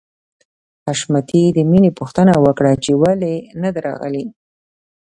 حشمتي 0.85 1.43
د 1.57 1.59
مینې 1.69 1.91
پوښتنه 1.99 2.33
وکړه 2.45 2.73
چې 2.83 2.91
ولې 3.01 3.35
نده 3.61 3.79
راغلې 3.87 4.25